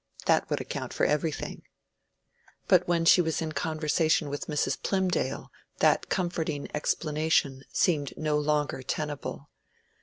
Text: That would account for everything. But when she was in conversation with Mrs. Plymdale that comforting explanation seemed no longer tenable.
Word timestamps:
That 0.25 0.49
would 0.49 0.59
account 0.59 0.93
for 0.93 1.05
everything. 1.05 1.61
But 2.67 2.87
when 2.87 3.05
she 3.05 3.21
was 3.21 3.39
in 3.39 3.51
conversation 3.51 4.29
with 4.29 4.47
Mrs. 4.47 4.81
Plymdale 4.81 5.51
that 5.77 6.09
comforting 6.09 6.67
explanation 6.73 7.61
seemed 7.71 8.15
no 8.17 8.35
longer 8.35 8.81
tenable. 8.81 9.51